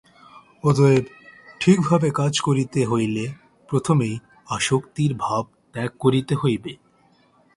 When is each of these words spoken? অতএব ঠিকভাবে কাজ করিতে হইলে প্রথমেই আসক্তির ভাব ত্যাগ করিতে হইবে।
অতএব 0.63 1.05
ঠিকভাবে 1.61 2.09
কাজ 2.11 2.33
করিতে 2.39 2.79
হইলে 2.85 3.23
প্রথমেই 3.69 4.15
আসক্তির 4.47 5.11
ভাব 5.15 5.43
ত্যাগ 5.73 5.91
করিতে 5.99 6.33
হইবে। 6.35 6.71